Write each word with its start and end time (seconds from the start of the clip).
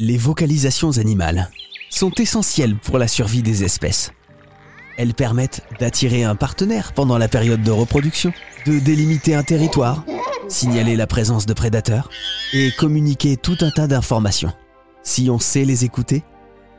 Les 0.00 0.18
vocalisations 0.18 0.98
animales 0.98 1.50
sont 1.88 2.10
essentielles 2.14 2.76
pour 2.76 2.98
la 2.98 3.06
survie 3.06 3.44
des 3.44 3.62
espèces. 3.62 4.10
Elles 4.98 5.14
permettent 5.14 5.62
d'attirer 5.78 6.24
un 6.24 6.34
partenaire 6.34 6.92
pendant 6.94 7.16
la 7.16 7.28
période 7.28 7.62
de 7.62 7.70
reproduction, 7.70 8.32
de 8.66 8.80
délimiter 8.80 9.36
un 9.36 9.44
territoire, 9.44 10.04
signaler 10.48 10.96
la 10.96 11.06
présence 11.06 11.46
de 11.46 11.52
prédateurs 11.52 12.10
et 12.52 12.72
communiquer 12.72 13.36
tout 13.36 13.56
un 13.60 13.70
tas 13.70 13.86
d'informations. 13.86 14.52
Si 15.04 15.30
on 15.30 15.38
sait 15.38 15.64
les 15.64 15.84
écouter, 15.84 16.24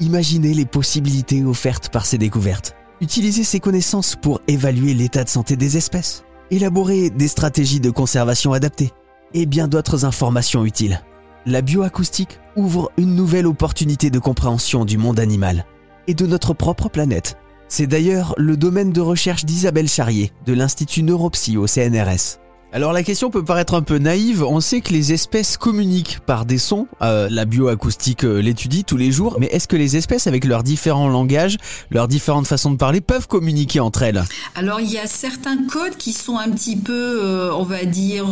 imaginez 0.00 0.52
les 0.52 0.66
possibilités 0.66 1.44
offertes 1.44 1.90
par 1.90 2.06
ces 2.06 2.18
découvertes. 2.18 2.74
Utilisez 3.00 3.44
ces 3.44 3.60
connaissances 3.60 4.16
pour 4.20 4.40
évaluer 4.48 4.92
l'état 4.92 5.22
de 5.22 5.28
santé 5.28 5.54
des 5.54 5.76
espèces, 5.76 6.24
élaborer 6.50 7.10
des 7.10 7.28
stratégies 7.28 7.78
de 7.78 7.90
conservation 7.90 8.52
adaptées 8.52 8.90
et 9.34 9.46
bien 9.46 9.68
d'autres 9.68 10.04
informations 10.04 10.64
utiles 10.64 11.00
la 11.46 11.60
bioacoustique 11.60 12.40
ouvre 12.56 12.90
une 12.96 13.14
nouvelle 13.14 13.46
opportunité 13.46 14.10
de 14.10 14.18
compréhension 14.18 14.84
du 14.84 14.98
monde 14.98 15.20
animal 15.20 15.66
et 16.06 16.14
de 16.14 16.26
notre 16.26 16.54
propre 16.54 16.88
planète. 16.88 17.36
C'est 17.68 17.86
d'ailleurs 17.86 18.34
le 18.36 18.56
domaine 18.56 18.92
de 18.92 19.00
recherche 19.00 19.44
d'Isabelle 19.44 19.88
Charrier 19.88 20.32
de 20.46 20.52
l'Institut 20.52 21.02
Neuropsy 21.02 21.56
au 21.56 21.66
CNRS. 21.66 22.38
Alors 22.74 22.92
la 22.92 23.04
question 23.04 23.30
peut 23.30 23.44
paraître 23.44 23.74
un 23.74 23.82
peu 23.82 23.98
naïve, 23.98 24.42
on 24.42 24.58
sait 24.58 24.80
que 24.80 24.92
les 24.92 25.12
espèces 25.12 25.56
communiquent 25.56 26.18
par 26.26 26.44
des 26.44 26.58
sons, 26.58 26.88
euh, 27.02 27.28
la 27.30 27.44
bioacoustique 27.44 28.24
euh, 28.24 28.42
l'étudie 28.42 28.82
tous 28.82 28.96
les 28.96 29.12
jours, 29.12 29.36
mais 29.38 29.46
est-ce 29.46 29.68
que 29.68 29.76
les 29.76 29.96
espèces 29.96 30.26
avec 30.26 30.44
leurs 30.44 30.64
différents 30.64 31.06
langages, 31.06 31.56
leurs 31.92 32.08
différentes 32.08 32.48
façons 32.48 32.72
de 32.72 32.76
parler 32.76 33.00
peuvent 33.00 33.28
communiquer 33.28 33.78
entre 33.78 34.02
elles? 34.02 34.24
Alors 34.56 34.80
il 34.80 34.90
y 34.90 34.98
a 34.98 35.06
certains 35.06 35.56
codes 35.68 35.96
qui 35.96 36.12
sont 36.12 36.36
un 36.36 36.50
petit 36.50 36.74
peu, 36.74 37.20
euh, 37.22 37.54
on 37.54 37.62
va 37.62 37.84
dire, 37.84 38.26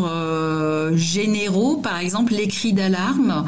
généraux, 0.97 1.77
par 1.77 1.99
exemple 1.99 2.33
les 2.33 2.49
cris 2.49 2.73
d'alarme. 2.73 3.45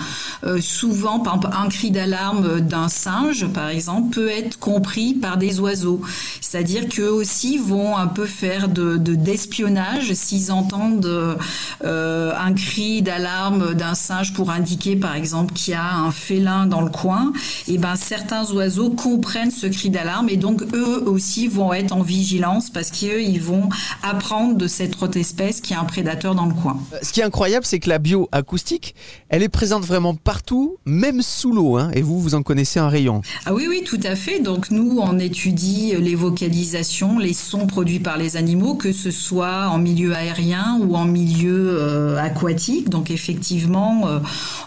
souvent, 0.61 1.20
un 1.27 1.69
cri 1.70 1.91
d'alarme 1.91 2.61
d'un 2.61 2.89
singe, 2.89 3.48
par 3.48 3.69
exemple, 3.69 4.15
peut 4.15 4.29
être 4.29 4.61
compris 4.61 5.15
par 5.15 5.39
des 5.39 5.59
oiseaux. 5.59 6.03
C'est-à-dire 6.41 6.89
qu'eux 6.89 7.11
aussi 7.11 7.59
vont 7.59 7.97
un 7.97 8.06
peu 8.06 8.27
faire 8.27 8.69
de 8.69 8.97
d'espionnage 8.97 10.12
s'ils 10.12 10.53
entendent 10.53 10.84
euh, 11.05 12.33
un 12.37 12.53
cri 12.53 13.03
d'alarme 13.03 13.75
d'un 13.75 13.95
singe 13.95 14.33
pour 14.33 14.51
indiquer 14.51 14.97
par 14.97 15.15
exemple 15.15 15.53
qu'il 15.55 15.73
y 15.73 15.77
a 15.77 15.97
un 15.97 16.11
félin 16.11 16.67
dans 16.67 16.81
le 16.81 16.91
coin, 16.91 17.33
et 17.69 17.79
ben 17.79 17.97
certains 17.97 18.51
oiseaux 18.53 18.91
comprennent 18.91 19.51
ce 19.51 19.67
cri 19.67 19.91
d'alarme 19.91 20.29
et 20.29 20.37
donc 20.37 20.62
eux 20.75 21.03
aussi 21.07 21.49
vont 21.49 21.73
être 21.73 21.93
en 21.93 22.03
vigilance 22.03 22.71
parce 22.71 22.91
qu'eux 22.91 23.23
ils 23.23 23.41
vont 23.41 23.69
apprendre 24.03 24.57
de 24.57 24.67
cette 24.67 25.03
autre 25.03 25.17
espèce 25.19 25.61
qui 25.61 25.75
a 25.75 25.81
un 25.81 25.85
prédateur 25.85 26.35
dans 26.35 26.47
le 26.47 26.55
coin. 26.55 26.79
Euh, 26.93 26.99
ce 27.03 27.12
qui 27.12 27.21
est 27.21 27.25
incroyable, 27.25 27.67
c'est 27.67 27.81
que 27.81 27.89
la 27.89 27.99
bioacoustique, 27.99 28.95
elle 29.29 29.43
est 29.43 29.49
présente 29.49 29.85
vraiment 29.85 30.15
partout, 30.15 30.77
même 30.85 31.23
sous 31.23 31.53
l'eau, 31.53 31.77
hein, 31.77 31.91
et 31.95 32.03
vous, 32.03 32.21
vous 32.21 32.35
en 32.35 32.43
connaissez 32.43 32.79
un 32.79 32.89
rayon. 32.89 33.23
Ah 33.47 33.55
oui, 33.55 33.67
oui, 33.69 33.83
tout 33.85 34.01
à 34.05 34.17
fait. 34.17 34.41
Donc 34.41 34.71
nous, 34.71 34.99
on 35.01 35.19
étudie 35.19 35.95
les 35.99 36.15
vocalisations, 36.15 37.19
les 37.19 37.33
sons 37.33 37.67
produits 37.67 38.01
par 38.01 38.17
les 38.17 38.37
animaux, 38.37 38.75
que 38.75 38.93
ce 38.93 39.11
soit 39.11 39.69
en 39.69 39.79
milieu 39.79 40.15
aérien 40.15 40.73
ou 40.80 40.97
en 40.97 41.05
milieu 41.05 41.78
euh, 41.78 42.19
aquatique. 42.19 42.89
Donc 42.89 43.11
effectivement, 43.11 44.06
euh, 44.06 44.19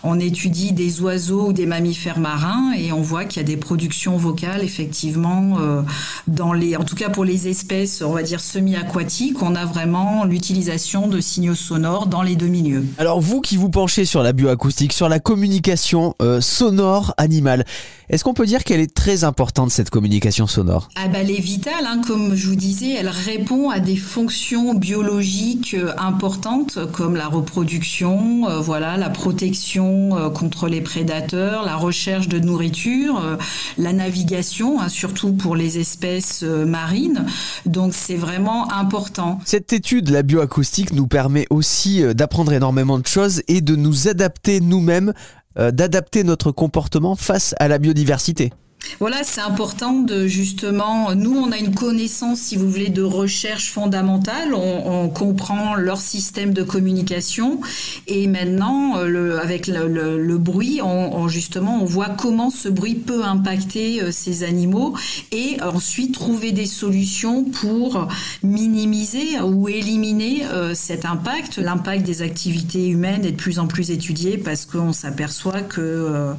on 0.03 0.19
étudie 0.19 0.71
des 0.71 1.01
oiseaux 1.01 1.47
ou 1.47 1.53
des 1.53 1.65
mammifères 1.65 2.19
marins 2.19 2.73
et 2.77 2.91
on 2.91 3.01
voit 3.01 3.25
qu'il 3.25 3.41
y 3.41 3.45
a 3.45 3.47
des 3.47 3.57
productions 3.57 4.17
vocales 4.17 4.63
effectivement 4.63 5.57
euh, 5.59 5.81
dans 6.27 6.53
les, 6.53 6.75
en 6.75 6.83
tout 6.83 6.95
cas 6.95 7.09
pour 7.09 7.25
les 7.25 7.47
espèces, 7.47 8.01
on 8.01 8.13
va 8.13 8.23
dire 8.23 8.39
semi-aquatiques, 8.39 9.41
on 9.41 9.55
a 9.55 9.65
vraiment 9.65 10.25
l'utilisation 10.25 11.07
de 11.07 11.19
signaux 11.19 11.55
sonores 11.55 12.07
dans 12.07 12.21
les 12.21 12.35
deux 12.35 12.47
milieux. 12.47 12.85
Alors 12.97 13.21
vous 13.21 13.41
qui 13.41 13.57
vous 13.57 13.69
penchez 13.69 14.05
sur 14.05 14.23
la 14.23 14.33
bioacoustique, 14.33 14.93
sur 14.93 15.09
la 15.09 15.19
communication 15.19 16.15
sonore 16.39 17.13
animale, 17.17 17.65
est-ce 18.09 18.23
qu'on 18.23 18.33
peut 18.33 18.45
dire 18.45 18.63
qu'elle 18.63 18.79
est 18.79 18.93
très 18.93 19.25
importante 19.25 19.69
cette 19.69 19.89
communication 19.89 20.47
sonore? 20.47 20.87
Ah 20.95 21.09
bah 21.09 21.19
elle 21.21 21.31
est 21.31 21.41
vitale, 21.41 21.85
hein, 21.85 22.01
comme 22.07 22.35
je 22.35 22.47
vous 22.47 22.55
disais, 22.55 22.93
elle 22.93 23.09
répond 23.09 23.69
à 23.69 23.79
des 23.79 23.97
fonctions 23.97 24.73
biologiques 24.73 25.75
importantes 25.97 26.79
comme 26.91 27.15
la 27.15 27.27
reproduction, 27.27 28.49
euh, 28.49 28.59
voilà, 28.59 28.97
la 28.97 29.09
protection 29.09 30.17
euh, 30.17 30.29
contre 30.29 30.67
les 30.67 30.81
prédateurs, 30.81 31.63
la 31.63 31.75
recherche 31.75 32.27
de 32.27 32.39
nourriture, 32.39 33.19
euh, 33.19 33.35
la 33.77 33.93
navigation, 33.93 34.79
hein, 34.79 34.89
surtout 34.89 35.33
pour 35.33 35.55
les 35.55 35.79
espèces 35.79 36.43
marines. 36.43 37.25
Donc 37.65 37.93
c'est 37.93 38.15
vraiment 38.15 38.71
important. 38.71 39.39
Cette 39.45 39.73
étude, 39.73 40.09
la 40.09 40.23
bioacoustique, 40.23 40.93
nous 40.93 41.07
permet 41.07 41.45
aussi 41.49 42.03
d'apprendre 42.15 42.53
énormément 42.53 42.99
de 42.99 43.07
choses 43.07 43.41
et 43.47 43.61
de 43.61 43.75
nous 43.75 44.07
adapter 44.07 44.59
nous-mêmes, 44.59 45.13
d'adapter 45.55 46.23
notre 46.23 46.51
comportement 46.51 47.15
face 47.15 47.55
à 47.59 47.67
la 47.67 47.79
biodiversité. 47.79 48.51
Voilà, 48.99 49.23
c'est 49.23 49.41
important 49.41 49.93
de 49.93 50.27
justement, 50.27 51.13
nous 51.13 51.35
on 51.35 51.51
a 51.51 51.57
une 51.57 51.75
connaissance, 51.75 52.39
si 52.39 52.55
vous 52.55 52.69
voulez, 52.69 52.89
de 52.89 53.03
recherche 53.03 53.69
fondamentale, 53.69 54.53
on, 54.53 55.09
comprend 55.09 55.75
leur 55.75 55.99
système 55.99 56.53
de 56.53 56.63
communication 56.63 57.61
et 58.07 58.27
maintenant, 58.27 58.97
euh, 58.97 59.39
avec 59.39 59.67
le, 59.67 60.37
bruit, 60.37 60.81
justement, 61.27 61.81
on 61.81 61.85
voit 61.85 62.09
comment 62.09 62.49
ce 62.49 62.69
bruit 62.69 62.95
peut 62.95 63.23
impacter 63.23 64.01
euh, 64.01 64.11
ces 64.11 64.43
animaux 64.43 64.95
et 65.31 65.57
ensuite 65.61 66.13
trouver 66.13 66.51
des 66.51 66.65
solutions 66.65 67.43
pour 67.43 68.07
minimiser 68.43 69.39
ou 69.41 69.69
éliminer 69.69 70.45
euh, 70.45 70.73
cet 70.73 71.05
impact. 71.05 71.57
L'impact 71.57 72.03
des 72.03 72.21
activités 72.21 72.87
humaines 72.87 73.25
est 73.25 73.31
de 73.31 73.37
plus 73.37 73.59
en 73.59 73.67
plus 73.67 73.91
étudié 73.91 74.37
parce 74.37 74.65
qu'on 74.65 74.93
s'aperçoit 74.93 75.61
que 75.61 76.33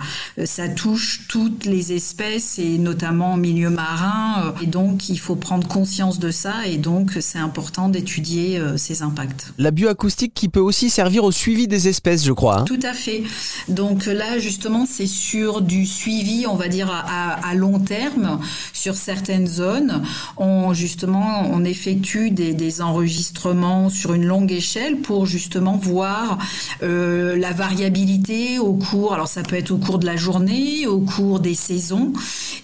ça 0.44 0.68
touche 0.68 1.22
toutes 1.28 1.64
les 1.64 1.92
espèces 1.92 2.27
et 2.58 2.78
notamment 2.78 3.32
en 3.32 3.36
milieu 3.36 3.70
marin. 3.70 4.42
Euh, 4.44 4.62
et 4.62 4.66
donc, 4.66 5.08
il 5.08 5.18
faut 5.18 5.36
prendre 5.36 5.66
conscience 5.66 6.18
de 6.18 6.30
ça 6.30 6.66
et 6.66 6.76
donc 6.76 7.12
c'est 7.20 7.38
important 7.38 7.88
d'étudier 7.88 8.58
euh, 8.58 8.76
ces 8.76 9.02
impacts. 9.02 9.52
La 9.58 9.70
bioacoustique 9.70 10.34
qui 10.34 10.48
peut 10.48 10.60
aussi 10.60 10.90
servir 10.90 11.24
au 11.24 11.32
suivi 11.32 11.68
des 11.68 11.88
espèces, 11.88 12.24
je 12.24 12.32
crois. 12.32 12.60
Hein. 12.60 12.64
Tout 12.64 12.80
à 12.82 12.92
fait. 12.92 13.22
Donc 13.68 14.06
là, 14.06 14.38
justement, 14.38 14.86
c'est 14.86 15.06
sur 15.06 15.60
du 15.60 15.86
suivi, 15.86 16.46
on 16.46 16.56
va 16.56 16.68
dire 16.68 16.90
à, 16.90 17.54
long 17.54 17.78
terme, 17.78 18.38
sur 18.72 18.94
certaines 18.94 19.46
zones. 19.46 20.02
On 20.36 20.72
justement, 20.74 21.48
on 21.50 21.64
effectue 21.64 22.30
des, 22.30 22.58
enregistrements 22.80 23.88
sur 23.88 24.12
une 24.12 24.24
longue 24.24 24.52
échelle 24.52 24.98
pour 24.98 25.26
justement 25.26 25.76
voir 25.76 26.38
euh, 26.82 27.36
la 27.36 27.52
variabilité 27.52 28.58
au 28.58 28.74
cours. 28.74 29.14
Alors 29.14 29.26
ça 29.26 29.42
peut 29.42 29.56
être 29.56 29.70
au 29.70 29.78
cours 29.78 29.98
de 29.98 30.06
la 30.06 30.16
journée, 30.16 30.86
au 30.86 31.00
cours 31.00 31.40
des 31.40 31.54
saisons, 31.54 32.12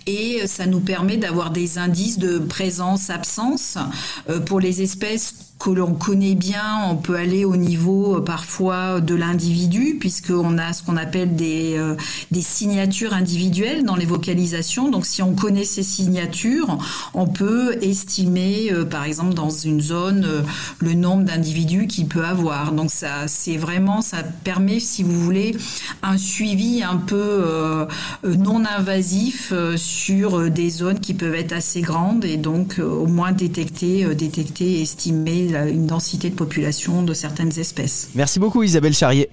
et 0.07 0.47
ça 0.47 0.67
nous 0.67 0.81
permet 0.81 1.17
d'avoir 1.17 1.51
des 1.51 1.79
indices 1.79 2.19
de 2.19 2.39
présence-absence 2.39 3.79
euh, 4.29 4.41
pour 4.41 4.61
les 4.61 4.83
espèces 4.83 5.54
que 5.65 5.71
l'on 5.71 5.95
connaît 5.95 6.35
bien, 6.35 6.83
on 6.91 6.97
peut 6.97 7.17
aller 7.17 7.47
au 7.47 7.57
niveau 7.57 8.17
euh, 8.17 8.21
parfois 8.21 9.01
de 9.01 9.15
l'individu, 9.15 9.97
puisqu'on 9.99 10.59
a 10.59 10.75
ce 10.75 10.83
qu'on 10.83 10.99
appelle 10.99 11.37
des, 11.37 11.77
euh, 11.79 11.95
des 12.31 12.43
signatures 12.43 13.15
individuelles 13.15 13.83
dans 13.83 13.97
les 13.97 14.05
vocalisations. 14.05 14.91
Donc 14.91 15.07
si 15.07 15.23
on 15.23 15.33
connaît 15.35 15.65
ces 15.65 15.83
signatures, 15.83 16.77
on 17.15 17.27
peut 17.27 17.79
estimer, 17.81 18.71
euh, 18.73 18.85
par 18.85 19.05
exemple, 19.05 19.33
dans 19.33 19.49
une 19.49 19.81
zone, 19.81 20.45
le 20.81 20.93
nombre 20.93 21.25
d'individus 21.25 21.87
qu'il 21.87 22.09
peut 22.09 22.27
avoir. 22.27 22.73
Donc 22.73 22.91
ça, 22.91 23.27
c'est 23.27 23.57
vraiment, 23.57 24.03
ça 24.03 24.19
permet, 24.23 24.81
si 24.81 25.03
vous 25.03 25.19
voulez, 25.19 25.57
un 26.03 26.19
suivi 26.19 26.83
un 26.83 26.99
peu 26.99 27.87
non 28.25 28.65
invasif 28.67 29.53
sur 29.77 30.51
des 30.51 30.69
zones 30.69 31.01
qui 31.01 31.15
peuvent 31.15 31.35
être 31.35 31.53
assez 31.53 31.81
grandes 31.81 32.25
et 32.25 32.37
donc 32.37 32.79
au 32.79 33.07
moins 33.07 33.33
détecter, 33.33 34.15
détecter, 34.15 34.83
estimer 34.83 35.54
une 35.55 35.87
densité 35.87 36.31
de 36.31 36.35
population 36.35 37.03
de 37.03 37.15
certaines 37.15 37.59
espèces. 37.59 38.11
Merci 38.15 38.39
beaucoup 38.39 38.63
Isabelle 38.63 38.95
Charrier. 38.95 39.31